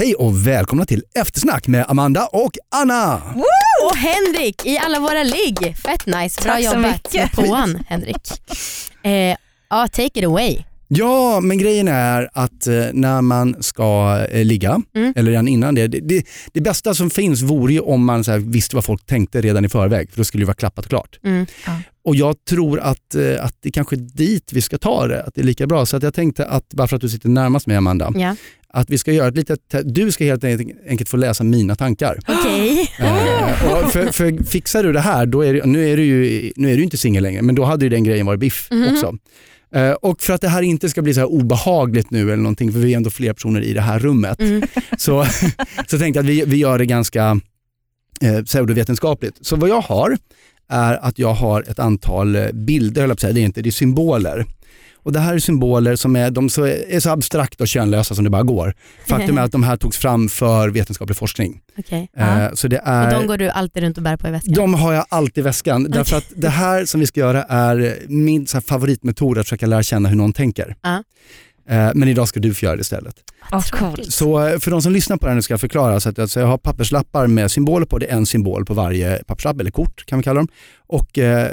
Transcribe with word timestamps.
Hej 0.00 0.14
och 0.14 0.46
välkomna 0.46 0.84
till 0.86 1.02
Eftersnack 1.14 1.66
med 1.66 1.84
Amanda 1.88 2.26
och 2.26 2.50
Anna. 2.74 3.14
Och 3.84 3.96
Henrik 3.96 4.66
i 4.66 4.78
alla 4.78 5.00
våra 5.00 5.22
ligg. 5.22 5.76
Fett 5.76 6.06
nice, 6.06 6.42
bra 6.42 6.52
Tack 6.52 6.64
så 6.64 6.74
jobbat 6.74 6.92
mycket. 6.92 7.14
med 7.14 7.32
påan 7.32 7.78
Henrik. 7.88 8.28
Eh, 9.02 9.36
ja, 9.70 9.86
take 9.92 10.18
it 10.20 10.24
away. 10.24 10.58
Ja, 10.88 11.40
men 11.40 11.58
grejen 11.58 11.88
är 11.88 12.30
att 12.32 12.66
eh, 12.66 12.74
när 12.92 13.22
man 13.22 13.62
ska 13.62 14.18
eh, 14.30 14.44
ligga, 14.44 14.82
Mm. 14.94 15.12
eller 15.16 15.30
redan 15.30 15.48
innan 15.48 15.74
det, 15.74 15.86
det, 15.86 16.00
det, 16.00 16.26
det 16.52 16.60
bästa 16.60 16.94
som 16.94 17.10
finns 17.10 17.42
vore 17.42 17.72
ju 17.72 17.80
om 17.80 18.04
man 18.04 18.24
så 18.24 18.30
här, 18.30 18.38
visste 18.38 18.76
vad 18.76 18.84
folk 18.84 19.06
tänkte 19.06 19.40
redan 19.40 19.64
i 19.64 19.68
förväg, 19.68 20.10
för 20.10 20.16
då 20.16 20.24
skulle 20.24 20.42
det 20.42 20.46
vara 20.46 20.54
klappat 20.54 20.84
och 20.84 20.90
klart. 20.90 21.18
Mm. 21.24 21.46
Och 22.04 22.16
jag 22.16 22.44
tror 22.44 22.80
att, 22.80 23.14
eh, 23.14 23.44
att 23.44 23.54
det 23.62 23.70
kanske 23.70 23.96
är 23.96 24.00
dit 24.00 24.52
vi 24.52 24.62
ska 24.62 24.78
ta 24.78 25.06
det, 25.06 25.22
att 25.22 25.34
det 25.34 25.40
är 25.40 25.44
lika 25.44 25.66
bra. 25.66 25.86
Så 25.86 25.96
att 25.96 26.02
jag 26.02 26.14
tänkte 26.14 26.46
att, 26.46 26.68
bara 26.74 26.88
för 26.88 26.96
att 26.96 27.02
du 27.02 27.08
sitter 27.08 27.28
närmast 27.28 27.66
mig 27.66 27.76
Amanda, 27.76 28.12
Ja. 28.14 28.36
Att 28.72 28.90
vi 28.90 28.98
ska 28.98 29.12
göra 29.12 29.28
ett 29.28 29.36
litet, 29.36 29.60
du 29.84 30.12
ska 30.12 30.24
helt 30.24 30.44
enkelt 30.88 31.08
få 31.08 31.16
läsa 31.16 31.44
mina 31.44 31.74
tankar. 31.74 32.18
Okej. 32.28 32.90
Eh, 33.00 33.72
och 33.72 33.92
för, 33.92 34.06
för 34.12 34.44
fixar 34.44 34.82
du 34.82 34.92
det 34.92 35.00
här, 35.00 35.26
då 35.26 35.44
är 35.44 35.54
det, 35.54 35.66
nu, 35.66 35.88
är 35.92 35.96
du 35.96 36.04
ju, 36.04 36.52
nu 36.56 36.72
är 36.72 36.76
du 36.76 36.82
inte 36.82 36.96
singel 36.96 37.22
längre, 37.22 37.42
men 37.42 37.54
då 37.54 37.64
hade 37.64 37.84
ju 37.84 37.88
den 37.88 38.04
grejen 38.04 38.26
varit 38.26 38.40
biff 38.40 38.68
Mhm. 38.70 38.88
också. 38.92 39.14
Eh, 39.74 39.90
och 39.92 40.22
för 40.22 40.32
att 40.32 40.40
det 40.40 40.48
här 40.48 40.62
inte 40.62 40.88
ska 40.88 41.02
bli 41.02 41.14
så 41.14 41.24
obehagligt 41.24 42.10
nu 42.10 42.22
eller 42.22 42.36
någonting, 42.36 42.72
för 42.72 42.78
vi 42.78 42.92
är 42.92 42.96
ändå 42.96 43.10
fler 43.10 43.32
personer 43.32 43.60
i 43.60 43.72
det 43.72 43.80
här 43.80 43.98
rummet, 43.98 44.40
Mm. 44.40 44.62
så, 44.98 45.26
så 45.86 45.98
tänkte 45.98 46.18
jag 46.18 46.24
att 46.24 46.30
vi, 46.30 46.44
vi 46.46 46.56
gör 46.56 46.78
det 46.78 46.86
ganska 46.86 47.40
eh, 48.22 48.42
pseudovetenskapligt. 48.44 49.36
Så 49.40 49.56
vad 49.56 49.70
jag 49.70 49.80
har 49.80 50.16
är 50.68 50.94
att 51.04 51.18
jag 51.18 51.32
har 51.34 51.62
ett 51.68 51.78
antal 51.78 52.36
eh, 52.36 52.52
bilder, 52.52 53.16
säga, 53.20 53.32
det 53.32 53.40
är 53.40 53.44
inte, 53.44 53.62
det 53.62 53.68
är 53.68 53.70
symboler. 53.72 54.46
Och 55.02 55.12
det 55.12 55.20
här 55.20 55.34
är 55.34 55.38
symboler 55.38 55.96
som 55.96 56.16
är, 56.16 56.30
de 56.30 56.50
så, 56.50 56.66
är 56.66 57.00
så 57.00 57.10
abstrakta 57.10 57.64
och 57.64 57.68
könlösa 57.68 58.14
som 58.14 58.24
det 58.24 58.30
bara 58.30 58.42
går. 58.42 58.74
Faktum 59.08 59.38
är 59.38 59.42
att 59.42 59.52
de 59.52 59.62
här 59.62 59.76
togs 59.76 59.98
fram 59.98 60.28
för 60.28 60.68
vetenskaplig 60.68 61.16
forskning. 61.16 61.60
Okej. 61.78 62.10
Eh, 62.16 62.46
så 62.54 62.68
det 62.68 62.78
Och 62.78 62.88
är, 62.88 63.10
de 63.10 63.26
går 63.26 63.36
du 63.38 63.48
alltid 63.50 63.82
runt 63.82 63.96
och 63.96 64.02
bär 64.02 64.16
på 64.16 64.28
i 64.28 64.30
väskan? 64.30 64.54
de 64.54 64.74
har 64.74 64.92
jag 64.92 65.04
alltid 65.08 65.38
i 65.38 65.44
väskan. 65.44 65.90
Därför 65.90 66.16
att 66.16 66.26
det 66.36 66.48
här 66.48 66.84
som 66.84 67.00
vi 67.00 67.06
ska 67.06 67.20
göra 67.20 67.42
är 67.42 67.98
min 68.08 68.46
så 68.46 68.56
här, 68.56 68.62
favoritmetod 68.62 69.38
att 69.38 69.46
försöka 69.46 69.66
lära 69.66 69.82
känna 69.82 70.08
hur 70.08 70.16
någon 70.16 70.32
tänker. 70.32 70.76
Eh, 71.68 71.90
Men 71.94 72.08
idag 72.08 72.28
ska 72.28 72.40
du 72.40 72.54
få 72.54 72.64
göra 72.66 72.76
det 72.76 72.80
istället. 72.80 73.14
Coolt. 73.70 74.12
Så 74.12 74.46
eh, 74.46 74.58
för 74.58 74.70
de 74.70 74.82
som 74.82 74.92
lyssnar 74.92 75.16
på 75.16 75.26
det 75.26 75.30
här 75.30 75.36
nu 75.36 75.42
ska 75.42 75.52
jag 75.52 75.60
förklara. 75.60 76.00
Så 76.00 76.08
att, 76.08 76.18
alltså, 76.18 76.40
jag 76.40 76.46
har 76.46 76.58
papperslappar 76.58 77.26
med 77.26 77.50
symboler 77.50 77.86
på. 77.86 77.98
Det 77.98 78.06
är 78.06 78.16
en 78.16 78.26
symbol 78.26 78.64
på 78.64 78.74
varje 78.74 79.22
papperslapp, 79.26 79.60
eller 79.60 79.70
kort 79.70 80.06
kan 80.06 80.18
vi 80.18 80.22
kalla 80.22 80.40
dem. 80.40 80.48
Och, 80.86 81.18
eh, 81.18 81.48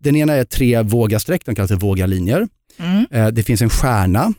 den 0.00 0.16
ena 0.16 0.32
är 0.32 0.44
tre 0.44 0.82
vågasträck, 0.82 1.42
de 1.46 1.54
kallas 1.54 1.70
för 1.70 1.76
vågalinjer. 1.76 2.48
Mm. 2.78 3.06
Eh, 3.10 3.28
det 3.28 3.42
finns 3.42 3.62
en 3.62 3.70
stjärna, 3.70 4.32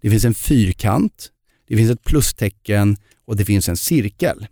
det 0.00 0.10
finns 0.10 0.24
en 0.24 0.34
fyrkant, 0.34 1.30
det 1.68 1.76
finns 1.76 1.90
ett 1.90 2.04
plustecken 2.04 2.96
och 3.26 3.36
det 3.36 3.44
finns 3.44 3.68
en 3.68 3.76
cirkel. 3.76 4.46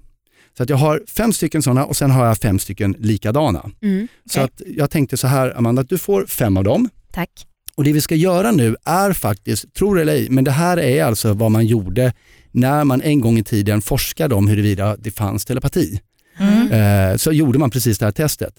Så 0.57 0.63
att 0.63 0.69
jag 0.69 0.77
har 0.77 1.03
fem 1.09 1.33
stycken 1.33 1.63
sådana 1.63 1.85
och 1.85 1.97
sen 1.97 2.11
har 2.11 2.27
jag 2.27 2.39
fem 2.39 2.59
stycken 2.59 2.97
likadana. 2.99 3.71
Mm. 3.83 4.09
Så 4.31 4.45
okej. 4.45 4.45
att 4.45 4.77
jag 4.77 4.91
tänkte 4.91 5.17
så 5.17 5.27
här 5.27 5.59
Amanda, 5.59 5.83
att 5.83 5.89
du 5.89 5.99
får 5.99 6.27
fem 6.27 6.57
av 6.57 6.65
dem. 6.65 6.89
Tack. 7.13 7.47
Och 7.75 7.85
det 7.85 7.93
vi 7.93 8.01
ska 8.01 8.15
göra 8.15 8.53
nu 8.53 8.77
är 8.85 9.13
faktiskt, 9.13 9.75
tror 9.75 9.97
det 9.97 10.03
eller 10.03 10.13
ej, 10.13 10.31
men 10.31 10.45
det 10.45 10.51
här 10.51 10.79
är 10.79 11.05
alltså 11.05 11.33
vad 11.33 11.51
man 11.51 11.67
gjorde 11.67 12.13
när 12.51 12.85
man 12.85 13.03
en 13.03 13.21
gång 13.21 13.39
i 13.39 13.45
tiden 13.45 13.83
forskade 13.83 14.35
om 14.35 14.49
huruvida 14.49 14.97
det 14.97 15.11
fanns 15.11 15.45
telepati. 15.45 16.01
Mm. 16.39 16.73
Eh, 16.73 17.17
så 17.17 17.33
gjorde 17.33 17.59
man 17.59 17.71
precis 17.71 17.99
det 17.99 18.05
här 18.05 18.13
testet. 18.13 18.55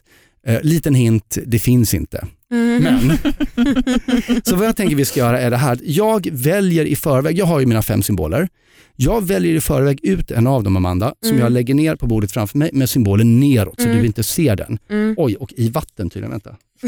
Eh, 0.48 0.60
liten 0.64 0.96
hint, 0.96 1.38
det 1.46 1.60
finns 1.60 1.94
inte. 1.94 2.28
Mm. 2.52 2.84
Men, 2.84 3.18
så 4.44 4.56
vad 4.56 4.68
jag 4.68 4.76
tänker 4.76 4.96
vi 4.96 5.06
ska 5.06 5.20
göra 5.20 5.40
är 5.42 5.50
det 5.52 5.58
här. 5.58 5.80
Jag 5.84 6.28
väljer 6.32 6.86
i 6.86 6.96
förväg, 6.96 7.38
jag 7.38 7.46
har 7.46 7.60
ju 7.60 7.66
mina 7.66 7.82
fem 7.82 8.04
symboler. 8.04 8.50
Jag 8.96 9.28
väljer 9.28 9.56
i 9.56 9.62
förväg 9.62 10.00
ut 10.06 10.32
en 10.32 10.48
av 10.48 10.64
dem 10.64 10.78
Amanda, 10.78 11.14
som 11.22 11.30
Mm. 11.32 11.42
jag 11.44 11.52
lägger 11.52 11.74
ner 11.74 11.96
på 11.96 12.08
bordet 12.08 12.32
framför 12.32 12.58
mig 12.58 12.70
med 12.74 12.90
symbolen 12.90 13.40
neråt 13.40 13.82
så 13.82 13.88
Mm. 13.88 14.00
du 14.00 14.06
inte 14.06 14.24
ser 14.24 14.56
den. 14.56 14.80
Mm. 14.90 15.16
Oj, 15.18 15.36
och 15.36 15.54
i 15.58 15.70
vatten 15.70 16.10
tydligen, 16.10 16.32
vänta. 16.32 16.56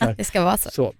Här. 0.00 0.14
Det 0.18 0.24
ska 0.24 0.44
vara 0.44 0.56
så. 0.56 0.70
Så. 0.70 0.92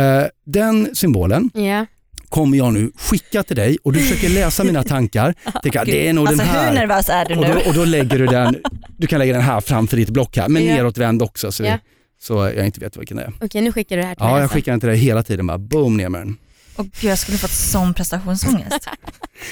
Eh, 0.00 0.24
den 0.46 0.88
symbolen 0.94 1.50
Ja. 1.54 1.86
Kommer 2.32 2.58
jag 2.58 2.72
nu 2.72 2.92
skicka 2.96 3.42
till 3.42 3.56
dig 3.56 3.78
och 3.82 3.92
du 3.92 3.98
försöker 4.06 4.28
läsa 4.28 4.64
mina 4.64 4.82
tankar. 4.84 5.34
Tänka, 5.62 5.84
det 5.84 6.08
är 6.08 6.12
nog 6.12 6.28
Alltså 6.28 6.44
den 6.44 6.54
hur 6.54 6.60
här. 6.60 6.72
nervös 6.74 7.08
är 7.08 7.24
du 7.24 7.34
Och 7.34 7.40
nu? 7.42 7.54
då, 7.64 7.68
och 7.68 7.74
då 7.74 7.84
lägger 7.84 8.18
du 8.18 8.26
den, 8.26 8.56
du 8.98 9.06
kan 9.06 9.18
lägga 9.18 9.32
den 9.32 9.42
här 9.42 9.60
framför 9.60 9.96
ditt 9.96 10.10
block 10.10 10.36
här, 10.36 10.48
men 10.48 10.64
Ja. 10.66 10.74
neråtvänd 10.74 11.22
också 11.22 11.52
så, 11.52 11.64
Ja. 11.64 11.78
så 12.22 12.34
jag 12.56 12.66
inte 12.66 12.80
vet 12.80 12.96
vilken 12.96 13.16
det 13.16 13.22
är. 13.22 13.32
Okej, 13.40 13.60
nu 13.60 13.72
skickar 13.72 13.96
du 13.96 14.02
det 14.02 14.08
här 14.08 14.14
till 14.14 14.22
mig 14.24 14.30
Ja, 14.32 14.36
jag 14.36 14.42
alltså. 14.42 14.54
skickar 14.56 14.72
den 14.72 14.80
till 14.80 14.88
dig 14.88 14.98
hela 14.98 15.22
tiden, 15.22 15.46
bara 15.46 15.58
boom 15.58 15.96
ner 15.96 16.08
med 16.08 16.20
den. 16.20 16.36
Och 16.76 16.84
gud, 17.00 17.10
jag 17.10 17.18
skulle 17.18 17.38
fått 17.38 17.50
sån 17.50 17.94
prestationsångest. 17.94 18.78
Ja, 18.86 18.92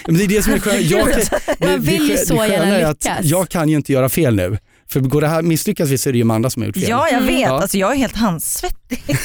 Men 0.07 0.19
det 0.19 0.25
är 0.25 0.29
det 0.29 0.43
som 0.43 0.53
är 0.53 0.59
skönt. 0.59 0.81
Jag, 0.81 1.11
kan- 1.11 1.21
det, 1.59 1.67
Jag 1.67 1.79
vill 1.79 2.03
ju 2.03 2.09
det, 2.09 2.27
så 2.27 2.35
det 2.35 2.41
sköna 2.41 2.53
gärna 2.79 2.89
lyckas. 2.91 3.19
Jag 3.25 3.49
kan 3.49 3.69
ju 3.69 3.77
inte 3.77 3.93
göra 3.93 4.09
fel 4.09 4.35
nu. 4.37 4.59
För 4.91 5.01
går 5.01 5.21
det 5.21 5.29
här 5.29 5.43
misslyckas 5.43 5.91
vi 5.91 5.99
så 5.99 6.09
är 6.09 6.13
det 6.13 6.19
ju 6.19 6.23
Amanda 6.23 6.51
som 6.51 6.63
har 6.63 6.67
gjort 6.67 6.77
fel. 6.77 6.89
ja, 6.89 7.09
jag 7.13 7.23
vet. 7.23 7.41
Ja. 7.41 7.61
Alltså, 7.63 7.79
jag 7.79 7.93
är 7.93 7.97
helt 7.97 8.17
handsvettig. 8.17 9.03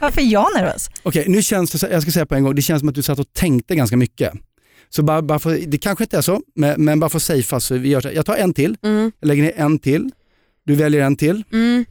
Varför 0.00 0.20
är 0.20 0.24
jag 0.24 0.46
nervös? 0.56 0.90
Okej, 1.02 1.24
nu 1.28 1.42
känns 1.42 1.70
det, 1.70 1.90
jag 1.90 2.02
ska 2.02 2.10
säga 2.10 2.26
på 2.26 2.34
en 2.34 2.42
gång, 2.42 2.54
det 2.54 2.62
känns 2.62 2.80
som 2.80 2.88
att 2.88 2.94
du 2.94 3.02
satt 3.02 3.18
och 3.18 3.32
tänkte 3.32 3.74
ganska 3.76 3.96
mycket. 3.96 4.32
Så 4.88 5.02
bara, 5.02 5.22
bara 5.22 5.38
för, 5.38 5.58
det 5.66 5.78
kanske 5.78 6.04
inte 6.04 6.16
är 6.16 6.20
så, 6.22 6.40
men, 6.56 6.84
men 6.84 7.00
bara 7.00 7.10
för 7.10 7.16
att 7.16 7.22
safea 7.22 7.60
så 7.60 7.76
vi 7.76 7.88
gör 7.88 8.00
så 8.00 8.08
här. 8.08 8.14
Jag 8.14 8.26
tar 8.26 8.36
en 8.36 8.54
till, 8.54 8.76
Mm. 8.84 9.12
jag 9.20 9.26
lägger 9.28 9.42
ner 9.42 9.52
en 9.56 9.78
till, 9.78 10.10
du 10.66 10.74
väljer 10.74 11.00
en 11.02 11.16
till. 11.16 11.42
Mm. 11.52 11.84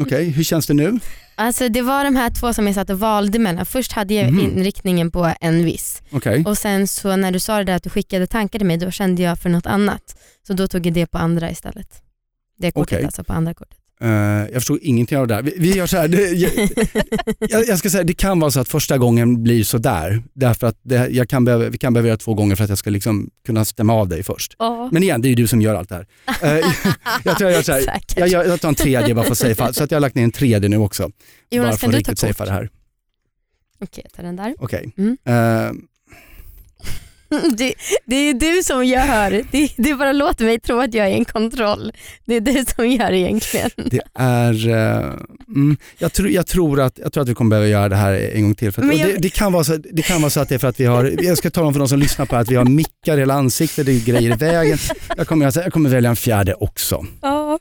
Okej, 0.00 0.28
hur 0.30 0.44
känns 0.44 0.66
det 0.66 0.74
nu? 0.74 0.98
Alltså 1.34 1.68
det 1.68 1.82
var 1.82 2.04
de 2.04 2.16
här 2.16 2.30
två 2.30 2.52
som 2.52 2.66
jag 2.66 2.74
satt 2.74 2.90
och 2.90 2.98
valde 3.00 3.38
mellan. 3.38 3.66
Först 3.66 3.92
hade 3.92 4.14
jag 4.14 4.32
Mhm. 4.32 4.40
inriktningen 4.40 5.10
på 5.10 5.34
en 5.40 5.64
viss 5.64 6.02
Okej, 6.10 6.44
och 6.46 6.58
sen 6.58 6.86
så 6.88 7.16
när 7.16 7.32
du 7.32 7.40
sa 7.40 7.58
det 7.58 7.64
där 7.64 7.76
att 7.76 7.82
du 7.82 7.90
skickade 7.90 8.26
tankar 8.26 8.58
till 8.58 8.66
mig 8.66 8.76
då 8.76 8.90
kände 8.90 9.22
jag 9.22 9.38
för 9.38 9.48
något 9.48 9.66
annat. 9.66 10.16
Så 10.46 10.52
då 10.52 10.68
tog 10.68 10.86
jag 10.86 10.94
det 10.94 11.06
på 11.06 11.18
andra 11.18 11.50
istället. 11.50 12.02
Det 12.58 12.72
kortet 12.72 12.92
Okej. 12.96 13.04
alltså 13.04 13.24
på 13.24 13.32
andra 13.32 13.54
kortet. 13.54 13.78
Eh, 14.02 14.08
jag 14.52 14.54
förstod 14.54 14.78
ingenting 14.82 15.18
av 15.18 15.26
det 15.26 15.34
där. 15.34 15.42
Vi, 15.42 15.54
vi 15.58 15.76
gör 15.76 15.86
så 15.86 15.96
här, 15.96 16.08
det, 16.08 16.30
jag, 16.30 16.52
jag, 17.38 17.68
jag 17.68 17.78
ska 17.78 17.90
säga 17.90 18.04
det 18.04 18.14
kan 18.14 18.40
vara 18.40 18.50
så 18.50 18.60
att 18.60 18.68
första 18.68 18.98
gången 18.98 19.42
blir 19.42 19.64
så 19.64 19.78
där. 19.78 20.22
Därför 20.32 20.66
att 20.66 20.78
det, 20.82 21.08
jag 21.08 21.28
kan 21.28 21.44
behöva, 21.44 21.68
vi 21.68 21.78
kan 21.78 21.94
behöva 21.94 22.08
göra 22.08 22.16
två 22.16 22.34
gånger 22.34 22.56
för 22.56 22.64
att 22.64 22.70
jag 22.70 22.78
ska 22.78 22.90
liksom 22.90 23.30
kunna 23.46 23.64
stämma 23.64 23.94
av 23.94 24.08
dig 24.08 24.22
först. 24.22 24.56
Men 24.90 25.02
igen, 25.02 25.22
det 25.22 25.28
är 25.28 25.30
ju 25.30 25.34
du 25.34 25.46
som 25.46 25.62
gör 25.62 25.74
allt 25.74 25.88
det 25.88 25.94
här. 25.94 26.06
Eh, 26.58 26.66
jag 27.24 27.38
tror 27.38 27.50
jag 27.50 27.56
gör 27.56 27.62
så 27.62 27.72
här, 27.72 28.00
jag, 28.16 28.28
gör, 28.28 28.44
jag 28.44 28.60
tar 28.60 28.68
en 28.68 28.74
tredje 28.74 29.14
bara 29.14 29.24
för 29.24 29.32
att 29.32 29.38
safea, 29.38 29.72
så 29.72 29.84
att 29.84 29.90
jag 29.90 29.96
har 29.96 30.00
lagt 30.00 30.14
ner 30.14 30.24
en 30.24 30.32
tredje 30.32 30.68
nu 30.68 30.76
också. 30.76 31.02
bara 31.02 31.12
Jonas 31.50 31.80
för 31.80 31.86
kan 31.86 31.90
att 31.90 31.96
du 31.96 32.04
ta 32.04 32.10
riktigt 32.10 32.38
kort? 32.38 32.46
det 32.46 32.52
här. 32.52 32.70
Okej, 33.80 34.04
jag 34.04 34.12
tar 34.12 34.22
den 34.22 34.36
där. 34.36 34.54
Okej. 34.58 34.92
Mm. 34.98 35.16
Eh, 35.24 35.82
Det, 37.56 37.74
det 38.06 38.16
är 38.16 38.34
du 38.34 38.62
som 38.62 38.84
gör, 38.86 39.42
det, 39.52 39.72
det 39.76 39.94
bara 39.94 40.12
låter 40.12 40.44
mig 40.44 40.60
tro 40.60 40.78
att 40.80 40.94
jag 40.94 41.06
är 41.06 41.10
en 41.14 41.24
kontroll. 41.24 41.92
Det 42.24 42.36
är 42.36 42.40
du 42.40 42.64
som 42.76 42.88
gör 42.90 43.12
egentligen. 43.12 43.70
det 43.76 44.00
är, 44.14 44.68
eh, 44.68 45.12
mm, 45.48 45.76
jag, 45.98 46.12
tror, 46.12 46.28
jag, 46.28 46.46
tror 46.46 46.80
att, 46.80 46.98
jag 46.98 47.12
tror 47.12 47.22
att 47.22 47.28
vi 47.28 47.34
kommer 47.34 47.50
behöva 47.50 47.68
göra 47.68 47.88
det 47.88 47.96
här 47.96 48.30
en 48.34 48.42
gång 48.42 48.54
till. 48.54 48.72
För 48.72 48.82
att, 48.82 48.98
jag- 48.98 49.08
det, 49.08 49.16
det, 49.18 49.28
kan 49.28 49.52
vara 49.52 49.64
så, 49.64 49.76
det 49.76 50.02
kan 50.02 50.20
vara 50.22 50.30
så 50.30 50.40
att 50.40 50.48
det 50.48 50.54
är 50.54 50.58
för 50.58 50.68
att 50.68 50.80
vi 50.80 50.84
har, 50.84 51.14
jag 51.22 51.38
ska 51.38 51.50
tala 51.50 51.66
om 51.66 51.72
för 51.74 51.78
de 51.78 51.88
som 51.88 51.98
lyssnar 51.98 52.26
på 52.26 52.36
att 52.36 52.50
vi 52.50 52.54
har 52.54 52.64
mickar 52.64 53.16
i 53.16 53.20
hela 53.20 53.34
ansiktet, 53.34 53.86
det 53.86 53.92
är 53.92 54.04
grejer 54.04 54.32
i 54.34 54.36
vägen. 54.36 54.78
Jag 55.16 55.26
kommer, 55.26 55.46
alltså, 55.46 55.60
jag 55.60 55.72
kommer 55.72 55.90
välja 55.90 56.10
en 56.10 56.16
fjärde 56.16 56.54
också. 56.54 57.06
Ja. 57.22 57.58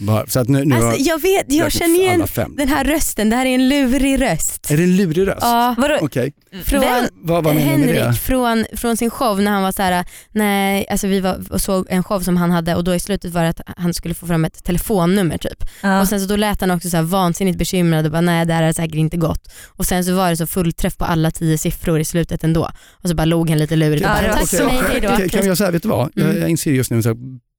Bara, 0.00 0.26
så 0.26 0.40
att 0.40 0.48
nu, 0.48 0.64
nu 0.64 0.74
Alltså, 0.74 1.02
jag 1.02 1.22
vet, 1.22 1.52
jag 1.52 1.72
känner 1.72 1.98
igen 2.00 2.26
den 2.56 2.68
här 2.68 2.84
rösten, 2.84 3.30
det 3.30 3.36
här 3.36 3.46
är 3.46 3.54
en 3.54 3.68
lurig 3.68 4.20
röst. 4.22 4.70
Är 4.70 4.76
det 4.76 4.82
en 4.82 4.96
lurig 4.96 5.26
röst? 5.28 5.38
Ja, 5.40 5.74
Vadå? 5.78 5.98
Okej, 6.00 6.32
från 6.64 6.80
Vem? 6.80 7.04
vad, 7.14 7.44
vad? 7.44 7.54
Henrik 7.54 8.16
från, 8.20 8.64
från 8.76 8.96
sin 8.96 9.10
show 9.10 9.40
när 9.42 9.50
han 9.50 9.62
var 9.62 9.72
så 9.72 9.82
här, 9.82 10.04
nej, 10.30 10.86
alltså 10.90 11.06
vi 11.06 11.20
var 11.20 11.52
och 11.52 11.60
såg 11.60 11.86
en 11.90 12.04
show 12.04 12.20
som 12.20 12.36
han 12.36 12.50
hade 12.50 12.74
och 12.74 12.84
då 12.84 12.94
i 12.94 13.00
slutet 13.00 13.32
var 13.32 13.42
det 13.42 13.48
att 13.48 13.60
han 13.76 13.94
skulle 13.94 14.14
få 14.14 14.26
fram 14.26 14.44
ett 14.44 14.64
telefonnummer 14.64 15.38
typ. 15.38 15.64
Ja. 15.82 16.00
Och 16.00 16.08
sen 16.08 16.20
så 16.20 16.26
då 16.26 16.36
lät 16.36 16.60
han 16.60 16.70
också 16.70 16.90
så 16.90 16.96
här 16.96 17.04
vansinnigt 17.04 17.58
bekymrad 17.58 18.06
och 18.06 18.12
bara 18.12 18.20
nej 18.20 18.46
det 18.46 18.54
här 18.54 18.62
är 18.62 18.72
säkert 18.72 18.94
inte 18.94 19.16
gott. 19.16 19.52
Och 19.66 19.86
sen 19.86 20.04
så 20.04 20.14
var 20.14 20.30
det 20.30 20.36
så 20.36 20.46
fullträff 20.46 20.96
på 20.96 21.04
alla 21.04 21.30
tio 21.30 21.58
siffror 21.58 22.00
i 22.00 22.04
slutet 22.04 22.44
ändå. 22.44 22.70
Och 23.02 23.08
så 23.08 23.14
bara 23.14 23.24
log 23.24 23.50
han 23.50 23.58
lite 23.58 23.76
lurigt 23.76 24.04
och 24.04 24.10
Ja, 24.10 24.14
bara, 24.14 24.22
det 24.22 24.28
var 24.28 24.36
tack 24.36 24.48
så. 24.48 24.56
för 24.56 24.64
mig, 24.64 24.82
hejdå. 24.90 25.08
Kan 25.28 25.40
vi 25.40 25.46
göra 25.46 25.56
så 25.56 25.64
här, 25.64 25.72
vet 25.72 25.82
du 25.82 25.88
vad? 25.88 26.10
Jag, 26.14 26.24
Mm. 26.30 26.40
jag 26.40 26.50
inser 26.50 26.70
just 26.72 26.90
nu, 26.90 27.02
så 27.02 27.08
här, 27.08 27.16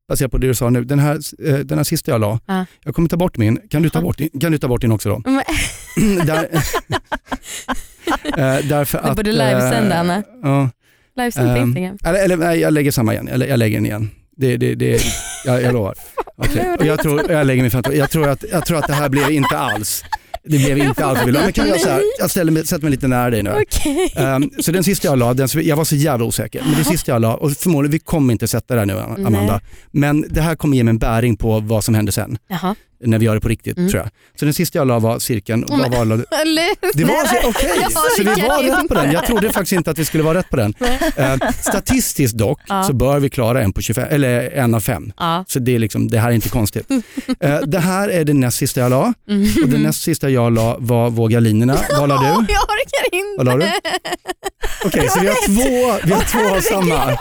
baserat 0.10 0.32
på 0.32 0.38
det 0.38 0.48
du 0.48 0.54
sa 0.56 0.70
nu, 0.70 0.84
den 0.84 1.00
här, 1.00 1.20
eh, 1.48 1.56
den 1.56 1.78
här 1.78 1.84
sista 1.84 2.12
jag 2.12 2.22
la, 2.22 2.40
Ja. 2.46 2.66
jag 2.84 2.96
kommer 2.96 3.10
ta 3.10 3.18
bort 3.18 3.38
min, 3.38 3.60
kan 3.70 3.82
du 3.82 3.90
ta 3.90 4.02
bort 4.02 4.18
din, 4.18 4.30
kan 4.40 4.52
du 4.52 4.58
ta 4.58 4.68
bort 4.68 4.82
din 4.82 4.92
också 4.92 5.10
då? 5.10 5.22
Där, 6.26 6.48
Eh, 8.38 8.58
därför 8.70 9.02
Du 9.04 9.10
att... 9.10 9.16
borde 9.16 9.32
livesända, 9.32 9.94
eh, 9.96 10.00
Anna. 10.00 10.24
Ja, 10.44 10.70
Livesänd 11.16 11.48
på 11.48 11.56
Ehm, 11.58 11.64
Instagram. 11.78 11.98
eller, 12.04 12.24
eller 12.24 12.38
nej, 12.38 12.60
jag 12.60 12.74
lägger 12.74 12.92
samma 12.92 13.14
igen, 13.14 13.28
eller 13.28 13.48
jag 13.48 13.60
lägger 13.60 13.78
den 13.78 13.86
igen. 13.86 14.10
Det, 14.38 14.58
det, 14.58 14.76
det, 14.76 15.02
jag, 15.46 15.62
jag 15.62 15.74
lovar. 15.74 15.96
Okej. 16.36 16.76
Och 16.80 16.86
jag, 16.86 17.00
tror, 17.00 17.32
jag 17.32 17.48
lägger 17.48 17.62
mig 17.62 17.70
framför, 17.72 17.92
jag 17.94 18.10
tror, 18.12 18.28
att, 18.30 18.44
jag 18.52 18.66
tror 18.66 18.78
att 18.78 18.88
det 18.88 18.94
här 18.94 19.10
blev 19.10 19.32
inte 19.32 19.58
alls 19.58 20.04
det 20.44 20.58
blev 20.58 20.78
inte 20.78 21.02
la. 21.02 21.26
Men 21.26 21.54
kan 21.54 21.68
jag, 21.68 21.82
så 21.82 21.90
här, 21.90 22.02
jag 22.20 22.32
ställer 22.32 22.52
mig, 22.52 22.68
sätter 22.68 22.84
mig 22.84 22.92
lite 22.92 23.08
nära 23.08 23.30
dig 23.30 23.44
nu. 23.44 23.52
Okej. 23.62 24.14
Ehm, 24.16 24.50
så 24.60 24.72
den 24.72 24.84
sista 24.84 25.08
jag 25.08 25.20
la, 25.20 25.34
den, 25.34 25.48
jag 25.54 25.76
var 25.76 25.84
så 25.84 25.96
jävla 25.96 26.26
osäker, 26.26 26.62
men 26.66 26.74
det 26.78 26.84
sista 26.84 27.12
jag 27.12 27.22
la, 27.22 27.36
och 27.36 27.52
förmodligen, 27.52 27.92
vi 27.92 28.00
kommer 28.00 28.32
inte 28.34 28.48
sätta 28.48 28.74
det 28.74 28.80
här 28.80 28.86
nu 28.86 29.00
Amanda, 29.00 29.42
Nej. 29.42 29.60
men 29.92 30.26
det 30.30 30.42
här 30.42 30.56
kommer 30.56 30.78
ge 30.78 30.84
mig 30.84 30.90
en 30.90 30.98
bäring 30.98 31.38
på 31.38 31.60
vad 31.60 31.84
som 31.84 31.96
händer 31.96 32.12
sen. 32.12 32.38
Jaha. 32.48 32.76
När 33.04 33.18
vi 33.20 33.26
gör 33.26 33.36
det 33.36 33.42
på 33.42 33.48
riktigt 33.48 33.78
Mm. 33.78 33.90
tror 33.90 34.02
jag. 34.04 34.10
Så 34.40 34.46
den 34.46 34.54
sista 34.54 34.78
jag 34.80 34.88
la 34.88 35.00
var 35.00 35.20
cirkeln. 35.20 35.64
Och 35.64 35.80
var 35.80 36.06
la? 36.06 36.16
Det 36.94 37.04
var 37.04 37.16
okej, 37.50 37.72
Jag 37.82 37.92
så 37.92 38.00
vi 38.18 38.24
var 38.24 38.64
rätt 38.64 38.88
på 38.88 38.94
den. 38.94 39.12
Jag 39.12 39.26
trodde 39.26 39.52
faktiskt 39.52 39.72
inte 39.72 39.92
att 39.92 39.98
vi 39.98 40.06
skulle 40.06 40.24
vara 40.24 40.38
rätt 40.38 40.50
på 40.50 40.56
den. 40.58 40.74
Eh, 41.16 41.36
statistiskt 41.62 42.38
dock 42.38 42.60
Ja. 42.68 42.84
så 42.84 42.94
bör 42.94 43.20
vi 43.20 43.30
klara 43.30 43.62
en 43.62 43.74
på 43.74 43.82
25, 43.82 44.08
eller 44.12 44.52
en 44.52 44.76
av 44.76 44.80
fem. 44.80 45.14
Ja. 45.18 45.46
Så 45.48 45.60
det, 45.60 45.76
är 45.76 45.80
liksom, 45.80 46.08
det 46.08 46.20
här 46.20 46.30
är 46.30 46.34
inte 46.34 46.50
konstigt. 46.50 46.88
Eh, 47.40 47.60
det 47.60 47.80
här 47.80 48.10
är 48.10 48.24
det 48.26 48.34
näst 48.34 48.58
sista 48.58 48.80
jag 48.82 48.90
la 48.90 49.14
Mm. 49.30 49.48
och 49.64 49.70
det 49.70 49.78
näst 49.78 50.02
sista 50.02 50.30
jag 50.30 50.54
la 50.54 50.76
var 50.80 51.10
Våga 51.10 51.40
linorna. 51.40 51.78
Vad 52.00 52.10
la 52.10 52.18
du? 52.18 52.26
Jag 52.54 52.64
orkar 52.64 53.06
inte. 53.12 53.38
Vad 53.38 53.46
la 53.46 53.56
du? 53.58 53.72
Okej, 54.86 55.10
så 55.10 55.20
vi 55.20 55.28
har 55.28 55.46
två, 55.48 56.00
vi 56.08 56.14
har 56.14 56.22
två 56.22 56.56
av 56.56 56.62
samma. 56.62 57.18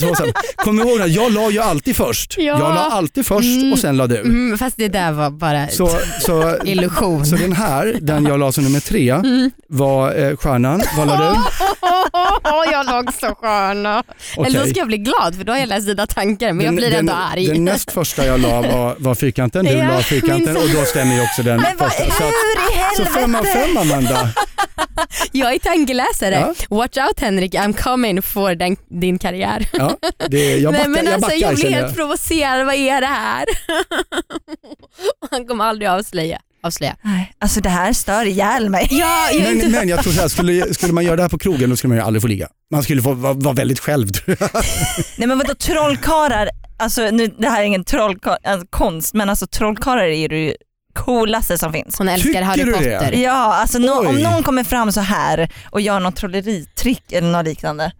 Två 0.00 0.08
av 0.10 0.14
samma. 0.14 0.32
Kom 0.56 0.80
ihåg 0.80 1.00
att 1.00 1.10
jag 1.10 1.32
la 1.32 1.50
ju 1.50 1.58
alltid 1.60 1.96
först. 1.96 2.34
Ja. 2.38 2.44
Jag 2.44 2.58
la 2.60 2.80
alltid 2.92 3.26
först 3.26 3.44
Mm. 3.60 3.72
och 3.72 3.78
sen 3.78 3.96
la 3.96 4.06
du. 4.06 4.20
Mm, 4.20 4.58
fast 4.58 4.76
det 4.76 4.88
där 4.88 5.12
var 5.12 5.30
bara 5.30 5.68
Så, 5.68 5.98
så, 6.20 6.56
illusion. 6.64 7.26
så 7.26 7.36
den 7.36 7.52
här, 7.52 7.96
den 8.00 8.26
jag 8.26 8.40
la 8.40 8.52
som 8.52 8.64
nummer 8.64 8.80
tre, 8.80 9.10
Mm. 9.10 9.50
var 9.68 10.14
eh, 10.24 10.36
stjärnan. 10.36 10.82
Vad 10.96 11.06
la 11.06 11.16
du? 11.16 11.36
jag 12.72 12.86
låg 12.86 13.12
så 13.20 13.34
sköna. 13.34 14.02
Eller 14.46 14.60
då 14.60 14.66
ska 14.66 14.78
jag 14.78 14.86
bli 14.88 14.98
glad 14.98 15.34
för 15.36 15.44
då 15.44 15.52
har 15.52 15.58
jag 15.58 15.68
läst 15.68 15.86
dina 15.86 16.06
tankar 16.06 16.52
men 16.52 16.56
jag 16.64 16.66
Den- 16.66 16.76
blir 16.76 16.90
den, 16.90 16.98
ändå 16.98 17.12
arg. 17.12 17.46
Den 17.46 17.64
näst 17.64 17.90
första 17.92 18.26
jag 18.26 18.40
la 18.40 18.62
var, 18.62 18.94
var 18.98 19.14
fyrkanten, 19.14 19.64
du 19.64 19.70
Ja, 19.72 19.88
la 19.88 20.00
fyrkanten 20.02 20.56
och 20.56 20.68
då 20.74 20.84
stämmer 20.84 21.14
ju 21.14 21.22
också 21.22 21.42
den 21.42 21.60
Men 21.60 21.76
vad, 21.78 21.92
första. 21.92 22.04
Så, 22.12 22.24
att, 22.24 22.32
så 22.96 23.04
fem 23.04 23.34
av 23.34 23.44
fem 23.44 23.76
Amanda. 23.76 24.28
Jag 25.32 25.54
är 25.54 25.58
tankeläsare. 25.58 26.34
Ja. 26.68 26.76
Watch 26.76 26.96
out 26.98 27.20
Henrik, 27.20 27.54
I'm 27.54 27.72
coming 27.82 28.22
for 28.22 28.54
den, 28.54 28.76
din 29.00 29.18
karriär. 29.18 29.68
Ja, 29.72 29.96
det, 30.30 30.56
jag 30.56 30.72
backar, 30.72 30.88
Nej, 30.88 30.90
men 30.96 31.04
jag 31.04 31.14
alltså, 31.14 31.28
backar 31.30 31.40
jag 31.46 31.54
blir 31.54 31.70
helt 31.70 31.86
jag. 31.86 31.94
provocerad, 31.96 32.66
vad 32.66 32.74
är 32.74 33.00
det 33.00 33.06
här? 33.06 33.44
Han 35.30 35.46
kommer 35.46 35.64
aldrig 35.64 35.88
avslöja. 35.90 36.40
avslöja. 36.62 36.96
Nej, 37.02 37.32
Alltså 37.38 37.60
det 37.60 37.68
här 37.68 37.92
stör 37.92 38.26
ihjäl 38.26 38.70
mig. 38.70 38.88
Ja, 38.90 39.30
jag. 39.32 39.56
Men, 39.56 39.70
men 39.70 39.88
jag 39.88 40.02
tror 40.02 40.12
så 40.12 40.20
här, 40.20 40.28
skulle, 40.28 40.74
skulle 40.74 40.92
man 40.92 41.04
göra 41.04 41.16
det 41.16 41.22
här 41.22 41.28
på 41.28 41.38
krogen 41.38 41.70
då 41.70 41.76
skulle 41.76 41.88
man 41.88 41.98
ju 41.98 42.04
aldrig 42.04 42.22
få 42.22 42.28
ligga. 42.28 42.48
Man 42.70 42.82
skulle 42.82 43.02
få 43.02 43.12
vara, 43.12 43.32
vara 43.32 43.54
väldigt 43.54 43.78
själv 43.80 44.08
jag. 44.26 44.36
Nej 45.16 45.28
men 45.28 45.38
vadå 45.38 45.54
trollkarlar, 45.54 46.48
alltså 46.78 47.10
nu, 47.10 47.26
det 47.26 47.48
här 47.48 47.60
är 47.60 47.64
ingen 47.64 47.84
trollkar, 47.84 48.38
alltså, 48.44 49.16
men 49.16 49.30
alltså 49.30 49.46
trollkarlar 49.46 50.02
är 50.02 50.32
ju 50.32 50.54
coolaste 50.96 51.58
som 51.58 51.72
finns. 51.72 51.98
Hon 51.98 52.08
älskar 52.08 52.28
Tycker 52.28 52.42
Harry 52.42 52.62
du 52.64 52.72
det? 52.72 52.98
Potter. 52.98 53.12
Ja, 53.12 53.54
alltså 53.54 53.78
Oj. 53.78 54.06
om 54.06 54.16
någon 54.16 54.42
kommer 54.42 54.64
fram 54.64 54.92
så 54.92 55.00
här 55.00 55.48
och 55.70 55.80
gör 55.80 56.00
något 56.00 56.16
trolleritrick 56.16 57.12
eller 57.12 57.28
något 57.28 57.44
liknande. 57.44 57.92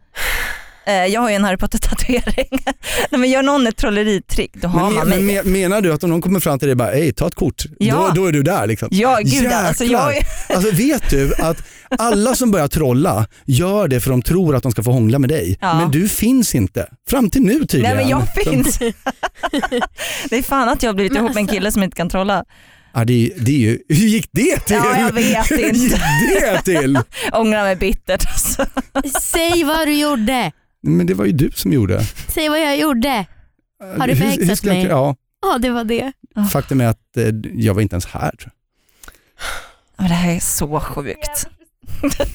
Eh, 0.87 0.95
jag 1.07 1.21
har 1.21 1.29
ju 1.31 1.37
en 1.37 1.45
Harry 1.45 1.57
Potter 1.57 1.79
tatuering. 1.79 2.49
Nej, 3.11 3.21
men 3.21 3.31
gör 3.31 3.43
någon 3.43 3.67
ett 3.67 3.77
trolleritrick 3.77 4.51
då 4.55 4.69
har 4.69 4.85
Men, 4.85 4.95
man 4.95 5.09
men, 5.09 5.27
mig. 5.27 5.41
men 5.45 5.53
menar 5.53 5.81
du 5.81 5.93
att 5.93 6.05
om 6.05 6.11
någon 6.11 6.23
kommer 6.23 6.41
fram 6.41 6.59
till 6.59 6.69
dig 6.69 6.73
och 6.73 6.79
bara, 6.79 7.13
ta 7.17 7.27
ett 7.27 7.35
kort, 7.35 7.63
Ja. 7.79 7.95
då, 8.15 8.21
då 8.21 8.27
är 8.27 8.33
du 8.33 8.43
där 8.43 8.67
liksom? 8.67 8.89
Ja 8.93 9.19
gud 9.23 9.53
alltså 9.53 9.85
jag, 9.85 10.15
Jäklar. 10.15 10.57
Alltså 10.57 10.75
vet 10.75 11.11
du 11.11 11.35
att 11.35 11.57
alla 11.99 12.35
som 12.35 12.51
börjar 12.51 12.69
trolla 12.69 13.27
gör 13.45 13.89
det 13.89 14.01
för 14.01 14.11
de 14.11 14.23
tror 14.23 14.57
att 14.57 14.63
de 14.63 14.73
ska 14.73 14.83
få 14.83 14.93
hångla 14.93 15.19
med 15.19 15.31
dig. 15.31 15.59
Ja. 15.61 15.75
Men 15.81 15.91
du 15.91 16.09
finns 16.09 16.55
inte. 16.55 16.89
Fram 17.11 17.31
till 17.31 17.43
nu 17.43 17.53
tydligen. 17.67 17.97
nej 17.97 18.05
men 18.05 18.09
jag 18.09 18.29
finns. 18.45 18.79
det 20.31 20.37
är 20.39 20.43
fan 20.43 20.69
att 20.69 20.83
jag 20.83 20.91
har 20.91 20.95
blivit 20.95 21.15
ihop 21.15 21.35
med 21.35 21.41
en 21.41 21.47
kille 21.47 21.73
som 21.73 21.83
inte 21.83 21.97
kan 21.97 22.09
trolla. 22.09 22.45
Ja, 22.99 23.05
det, 23.05 23.33
det 23.39 23.51
är 23.51 23.59
ju, 23.59 23.79
hur 23.89 24.07
gick 24.07 24.29
det 24.33 24.59
till? 24.61 24.77
Ja, 24.77 24.99
jag 25.01 25.13
vet 25.13 25.51
Hur 25.51 25.57
gick 25.59 25.83
inte. 25.93 26.01
det 26.41 26.63
till? 26.63 26.99
Ångrar 27.33 27.63
mig 27.63 27.77
bittert 27.77 28.25
alltså. 28.27 28.67
Säg 29.23 29.65
vad 29.65 29.87
du 29.89 29.93
gjorde. 29.93 30.53
Men 30.83 31.07
det 31.07 31.15
var 31.15 31.25
ju 31.25 31.33
du 31.33 31.51
som 31.55 31.73
gjorde. 31.73 32.01
Säg 32.35 32.49
vad 32.49 32.61
jag 32.61 32.79
gjorde. 32.79 33.27
Har 33.99 34.07
du 34.09 34.17
förhäxat 34.17 34.65
jag- 34.65 34.75
mig? 34.75 34.85
Ja, 34.87 35.17
Ja 35.43 35.59
det 35.59 35.71
var 35.71 35.85
det. 35.85 36.13
faktum 36.53 36.81
är 36.81 36.87
att 36.87 37.17
eh, 37.17 37.25
jag 37.55 37.75
var 37.75 37.83
inte 37.83 37.95
ens 37.95 38.07
här. 38.07 38.31
tror 38.31 38.53
jag. 38.53 38.53
Men 39.97 40.09
det 40.09 40.15
här 40.15 40.35
är 40.37 40.41
så 40.41 40.81
sjukt. 40.81 41.47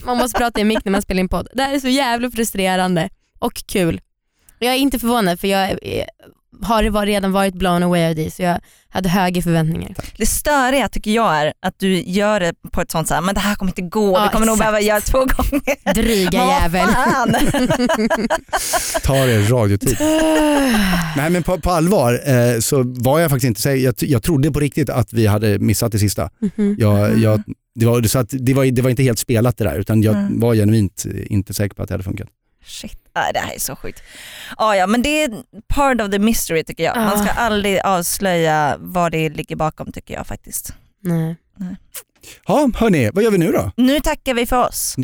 Man 0.04 0.16
måste 0.16 0.38
prata 0.38 0.60
i 0.60 0.64
mick 0.64 0.84
när 0.84 0.92
man 0.92 1.02
spelar 1.02 1.20
in 1.20 1.28
podd. 1.28 1.48
Det 1.54 1.62
här 1.62 1.74
är 1.74 1.80
så 1.80 1.88
jävla 1.88 2.30
frustrerande 2.30 3.08
och 3.38 3.52
kul. 3.66 4.00
Jag 4.58 4.74
är 4.74 4.78
inte 4.78 4.98
förvånad 4.98 5.40
för 5.40 5.48
jag 5.48 5.78
har 6.62 6.84
var- 6.90 7.06
redan 7.06 7.32
varit 7.32 7.54
blown 7.54 7.82
away 7.82 8.08
av 8.08 8.14
dig 8.14 8.30
så 8.30 8.42
jag 8.42 8.60
hade 8.88 9.08
höga 9.08 9.42
förväntningar. 9.42 9.94
Det 10.16 10.26
störiga 10.26 10.88
tycker 10.88 11.10
jag 11.10 11.36
är 11.36 11.52
att 11.62 11.74
du 11.78 12.00
gör 12.02 12.40
det 12.40 12.52
på 12.72 12.80
ett 12.80 12.90
sånt 12.90 13.08
så 13.08 13.14
här, 13.14 13.20
men 13.20 13.34
det 13.34 13.40
här 13.40 13.54
kommer 13.54 13.70
inte 13.70 13.82
gå, 13.82 14.12
Ja, 14.18 14.22
vi 14.22 14.28
kommer 14.28 14.46
nog 14.46 14.54
exakt. 14.54 14.58
behöva 14.60 14.80
göra 14.80 15.00
två 15.00 15.18
gånger. 15.18 15.94
Dryga 15.94 16.44
jävel. 16.62 16.88
Ta 19.02 19.16
er 19.16 19.48
radiotid. 19.50 19.96
Nej 21.16 21.30
men 21.30 21.42
på, 21.42 21.60
på 21.60 21.70
allvar 21.70 22.20
eh, 22.26 22.58
så 22.60 22.82
var 22.86 23.20
jag 23.20 23.30
faktiskt 23.30 23.48
inte. 23.66 23.70
Jag, 23.70 23.94
jag 23.98 24.22
trodde 24.22 24.50
på 24.52 24.60
riktigt 24.60 24.90
att 24.90 25.12
vi 25.12 25.26
hade 25.26 25.58
missat 25.58 25.92
det 25.92 25.98
sista. 25.98 26.30
Mhm. 26.56 26.76
Jag, 26.78 27.18
jag, 27.18 27.42
det, 27.74 27.86
var, 27.86 28.02
så 28.02 28.18
att 28.18 28.28
det, 28.32 28.54
var, 28.54 28.64
det 28.64 28.82
var 28.82 28.90
inte 28.90 29.02
helt 29.02 29.18
spelat 29.18 29.56
det 29.56 29.64
där 29.64 29.78
utan 29.78 30.02
jag 30.02 30.12
Mm. 30.16 30.40
var 30.40 30.54
genuint 30.54 31.04
inte 31.26 31.54
säker 31.54 31.74
på 31.76 31.82
att 31.82 31.88
det 31.88 31.94
hade 31.94 32.04
funkat. 32.04 32.28
Shit, 32.64 32.98
nej, 33.14 33.30
det 33.32 33.38
här 33.40 33.54
är 33.54 33.58
så 33.58 33.76
sjukt. 33.76 34.02
Ja, 34.58 34.76
ja, 34.76 34.86
men 34.86 35.02
det 35.02 35.22
är 35.24 35.30
part 35.68 36.00
of 36.00 36.10
the 36.10 36.18
mystery 36.18 36.64
tycker 36.64 36.84
jag. 36.84 36.96
Man 36.96 37.18
ska 37.18 37.30
Ah. 37.30 37.34
aldrig 37.44 37.80
avslöja 37.84 38.76
vad 38.78 39.12
det 39.12 39.28
ligger 39.28 39.56
bakom 39.56 39.92
tycker 39.92 40.14
jag 40.14 40.26
faktiskt. 40.26 40.74
Nej. 41.02 41.36
Ja 42.46 42.70
hörni, 42.74 43.10
vad 43.14 43.24
gör 43.24 43.30
vi 43.30 43.38
nu 43.38 43.52
då? 43.52 43.72
Nu 43.76 44.00
tackar 44.00 44.34
vi 44.34 44.46
för 44.46 44.68
oss. 44.68 44.96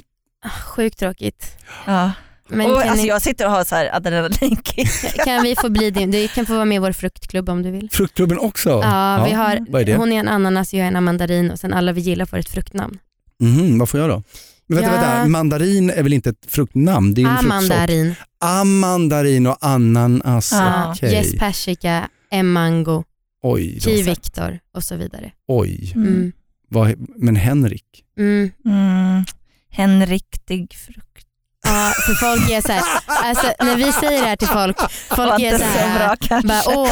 Ah, 0.44 0.48
Sjukt 0.48 0.98
tråkigt. 0.98 1.56
Ja. 1.86 2.12
Men 2.50 2.70
och, 2.70 2.80
alltså, 2.82 2.94
ni, 3.02 3.08
jag 3.08 3.22
sitter 3.22 3.44
och 3.46 3.50
har 3.52 3.64
så 3.64 3.74
här 3.74 3.96
adrenalinkick. 3.96 5.14
kan 5.24 5.42
vi 5.42 5.56
få 5.56 5.68
bli 5.68 5.90
din, 5.90 6.10
du 6.10 6.28
kan 6.28 6.46
få 6.46 6.54
vara 6.54 6.64
med 6.64 6.76
i 6.76 6.78
vår 6.78 6.92
fruktklubb 6.92 7.48
om 7.48 7.62
du 7.62 7.70
vill. 7.70 7.88
Fruktklubben 7.92 8.38
också? 8.38 8.70
Ja, 8.70 9.24
vi 9.24 9.32
har, 9.32 9.66
Vad 9.68 9.88
är 9.88 9.96
hon 9.96 10.12
är 10.12 10.20
en 10.20 10.28
ananas, 10.28 10.74
jag 10.74 10.86
är 10.86 10.92
en 10.92 11.04
mandarin 11.04 11.50
och 11.50 11.58
sen 11.58 11.72
alla 11.74 11.92
vi 11.92 12.00
gillar 12.00 12.26
får 12.26 12.36
ett 12.36 12.48
fruktnamn. 12.48 12.98
Mhm, 13.40 13.78
vad 13.78 13.88
får 13.88 14.00
jag 14.00 14.08
då? 14.08 14.22
Men 14.68 14.80
vänta, 14.82 14.94
Ja. 14.96 15.00
vänta, 15.00 15.28
mandarin 15.28 15.90
är 15.90 16.02
väl 16.02 16.12
inte 16.12 16.30
ett 16.30 16.46
fruktnamn? 16.48 17.14
Det 17.14 17.22
är 17.22 17.26
en. 17.26 17.36
Amandarin, 17.38 18.14
Amandarin 18.40 19.46
och 19.46 19.56
ananas, 19.60 20.52
Ja. 20.52 20.92
okej. 20.92 21.12
Yes 21.12 21.38
persika, 21.38 22.08
M 22.30 22.52
mango, 22.52 23.04
Oj, 23.42 23.74
då. 23.74 23.80
Ki 23.80 24.02
Viktor 24.02 24.58
och 24.74 24.82
så 24.84 24.96
vidare. 24.96 25.32
oj. 25.48 25.92
Mm. 25.96 26.32
Vad, 26.68 26.94
men 27.16 27.36
Henrik? 27.36 28.04
Mm. 28.18 28.50
Mm. 28.64 29.24
En 29.70 30.06
riktig 30.06 30.74
frukt. 30.74 31.26
Ja, 31.64 31.92
för 32.06 32.14
folk 32.14 32.50
är 32.50 32.60
så 32.60 32.72
här, 32.72 32.82
alltså, 33.06 33.46
när 33.64 33.76
vi 33.76 33.92
säger 33.92 34.20
det 34.22 34.26
här 34.28 34.36
till 34.36 34.48
folk, 34.48 34.76
folk 35.08 35.42
är 35.42 35.52
så 35.52 35.58
så 35.58 35.64
här, 35.64 35.98
bra 35.98 36.16
kanske. 36.20 36.48
bara, 36.48 36.62
åh, 36.78 36.90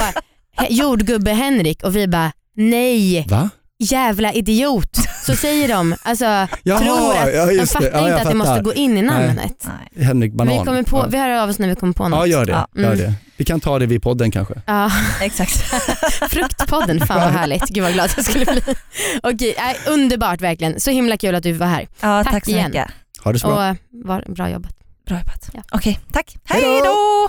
jordgubbe 0.70 1.30
Henrik 1.32 1.82
och 1.82 1.96
vi 1.96 2.08
bara 2.08 2.32
nej, 2.56 3.26
Va? 3.28 3.50
Jävla 3.78 4.32
idiot. 4.32 4.96
Så 5.26 5.36
säger 5.36 5.68
de, 5.68 5.96
alltså 6.02 6.24
Jaha, 6.62 6.78
tror 6.78 7.16
att, 7.16 7.34
ja, 7.34 7.46
de 7.46 7.66
fattar 7.66 7.80
det. 7.90 7.98
Ja, 7.98 8.08
inte 8.08 8.22
att 8.22 8.28
det 8.28 8.34
måste 8.34 8.60
gå 8.62 8.74
in 8.74 8.98
i 8.98 9.02
namnet. 9.02 9.66
Nej. 9.94 10.04
Henrik 10.06 10.32
Banan. 10.32 10.58
Vi, 10.58 10.64
kommer 10.64 10.82
på, 10.82 10.98
ja. 10.98 11.06
vi 11.10 11.18
hör 11.18 11.30
av 11.30 11.48
oss 11.50 11.58
när 11.58 11.68
vi 11.68 11.74
kommer 11.74 11.92
på 11.92 12.08
något. 12.08 12.18
ja, 12.18 12.26
gör 12.26 12.44
det. 12.44 12.52
Ja. 12.52 12.68
Gör 12.74 12.84
Mm. 12.92 12.98
det. 12.98 13.14
Vi 13.36 13.44
kan 13.44 13.60
ta 13.60 13.78
det 13.78 13.86
vid 13.86 14.02
podden 14.02 14.30
kanske. 14.30 14.54
Ja, 14.66 14.90
Exakt. 15.20 15.56
fruktpodden, 16.30 17.06
fan 17.06 17.20
vad 17.20 17.32
härligt. 17.32 17.68
Gud 17.68 17.82
vad 17.84 17.92
glad 17.92 18.10
jag 18.16 18.24
skulle 18.24 18.44
bli. 18.44 18.62
Okej, 19.22 19.54
äh, 19.58 19.92
underbart 19.92 20.40
verkligen. 20.40 20.80
Så 20.80 20.90
himla 20.90 21.16
kul 21.16 21.34
att 21.34 21.42
du 21.42 21.52
var 21.52 21.66
här. 21.66 21.88
Ja, 22.00 22.24
Tack 22.24 22.32
tack, 22.32 22.44
så 22.44 22.50
igen. 22.50 22.66
mycket. 22.66 22.86
Ha 23.24 23.32
det 23.32 23.38
så 23.38 23.46
Och 23.48 23.54
bra. 23.54 23.68
äh, 23.68 23.74
var, 23.90 24.24
bra 24.34 24.50
jobbat. 24.50 24.72
Bra 25.08 25.18
jobbat. 25.18 25.50
Ja. 25.52 25.60
Okej, 25.72 25.98
tack. 26.12 26.36
Hej 26.44 26.80
då! 26.84 27.28